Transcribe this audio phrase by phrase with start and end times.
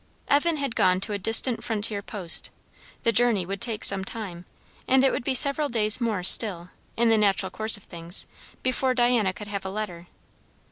[0.27, 2.49] Evan had gone to a distant frontier post;
[3.03, 4.45] the journey would take some time;
[4.87, 8.25] and it would be several days more still, in the natural course of things,
[8.63, 10.07] before Diana could have a letter.